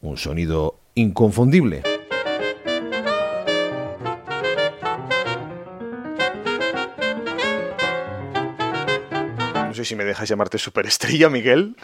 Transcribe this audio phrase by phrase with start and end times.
[0.00, 1.82] un sonido inconfundible.
[9.54, 11.76] No sé si me dejas llamarte superestrella, Miguel.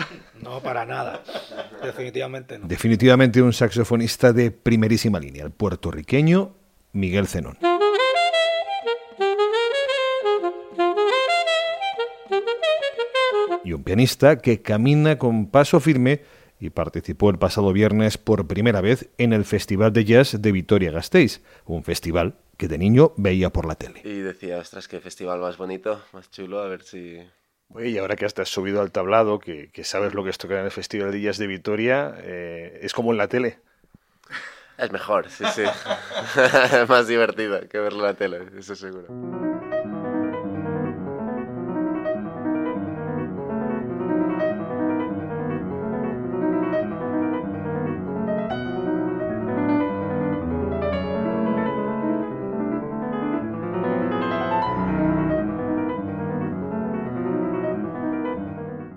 [0.42, 1.22] No, para nada.
[1.82, 2.66] Definitivamente no.
[2.66, 6.54] Definitivamente un saxofonista de primerísima línea, el puertorriqueño
[6.92, 7.58] Miguel Zenón.
[13.64, 16.22] Y un pianista que camina con paso firme
[16.58, 21.42] y participó el pasado viernes por primera vez en el Festival de Jazz de Vitoria-Gasteiz,
[21.66, 24.00] un festival que de niño veía por la tele.
[24.04, 27.18] Y decía, ostras, qué festival más bonito, más chulo, a ver si...
[27.68, 30.38] Oye, y ahora que hasta has subido al tablado, que, que sabes lo que es
[30.38, 33.58] tocar en el Festival de Jazz de Vitoria, eh, es como en la tele.
[34.78, 35.62] Es mejor, sí, sí.
[36.88, 39.06] más divertido que verlo en la tele, eso seguro.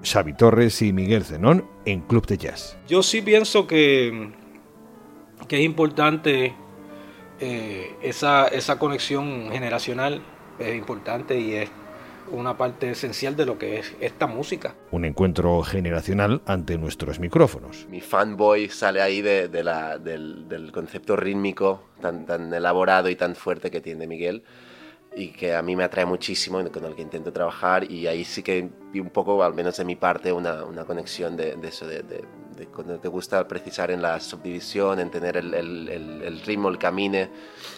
[0.09, 2.77] Xavi Torres y Miguel Zenón en Club de Jazz.
[2.87, 4.31] Yo sí pienso que,
[5.47, 6.55] que es importante
[7.39, 10.23] eh, esa, esa conexión generacional,
[10.57, 11.69] es importante y es
[12.31, 14.75] una parte esencial de lo que es esta música.
[14.91, 17.87] Un encuentro generacional ante nuestros micrófonos.
[17.89, 23.15] Mi fanboy sale ahí de, de la, del, del, concepto rítmico tan, tan elaborado y
[23.15, 24.43] tan fuerte que tiene Miguel
[25.15, 28.43] y que a mí me atrae muchísimo, con el que intento trabajar y ahí sí
[28.43, 31.87] que vi un poco, al menos de mi parte, una, una conexión de, de eso,
[31.87, 32.23] de, de,
[32.55, 36.69] de, cuando te gusta precisar en la subdivisión, en tener el, el, el, el ritmo,
[36.69, 37.29] el camine,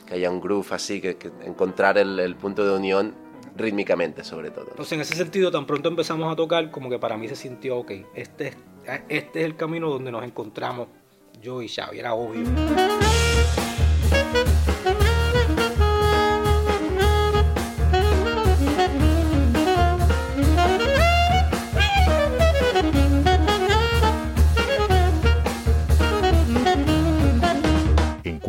[0.06, 3.14] que haya un groove así, que, que encontrar el, punto de unión
[3.56, 4.68] rítmicamente sobre todo.
[4.70, 7.80] Entonces en ese sentido tan pronto empezamos a tocar como que para mí se sintió,
[7.80, 8.58] ok, este es,
[9.10, 10.88] este es el camino donde nos encontramos
[11.42, 12.44] yo y Xavi, era obvio.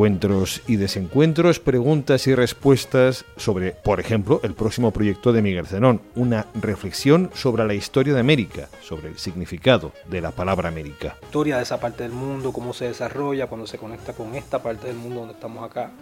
[0.02, 6.00] Encuentros y desencuentros, preguntas y respuestas sobre, por ejemplo, el próximo proyecto de Miguel Zenón,
[6.16, 11.16] una reflexión sobre la historia de América, sobre el significado de la palabra América.
[11.22, 14.88] Historia de esa parte del mundo, cómo se desarrolla cuando se conecta con esta parte
[14.88, 15.92] del mundo donde estamos acá,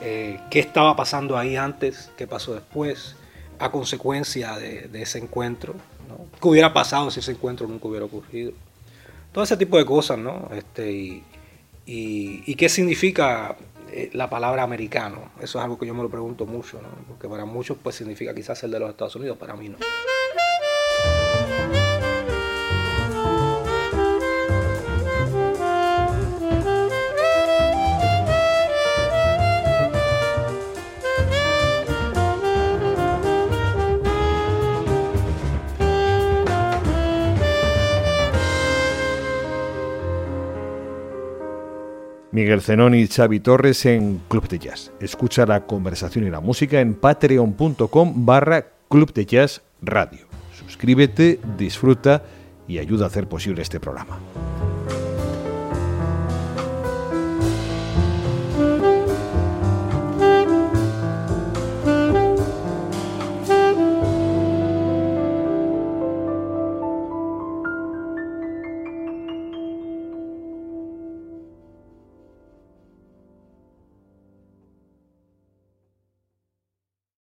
[0.00, 3.14] eh, qué estaba pasando ahí antes, qué pasó después,
[3.58, 5.74] a consecuencia de, ese encuentro,
[6.08, 6.24] ¿no?
[6.40, 8.52] qué hubiera pasado si ese encuentro nunca hubiera ocurrido.
[9.32, 10.48] Todo ese tipo de cosas, ¿no?
[10.54, 11.22] Este, y,
[11.90, 13.56] y, qué significa
[13.90, 15.30] eh, la palabra americano.
[15.40, 16.88] Eso es algo que yo me lo pregunto mucho, ¿no?
[17.08, 19.78] porque para muchos pues significa quizás el de los Estados Unidos, para mí no.
[42.30, 44.92] Miguel Zenón y Xavi Torres en Club de Jazz.
[45.00, 50.26] Escucha la conversación y la música en patreon.com barra Club de Jazz Radio.
[50.52, 52.22] Suscríbete, disfruta
[52.66, 54.18] y ayuda a hacer posible este programa.